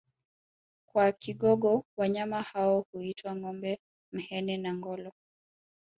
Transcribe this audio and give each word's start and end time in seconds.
Kwa 0.89 1.11
Kigogo 1.11 1.85
wanyama 1.97 2.41
hao 2.41 2.85
huitwa 2.91 3.35
ngombe 3.35 3.79
mhene 4.11 4.57
na 4.57 4.73
ngholo 4.73 5.11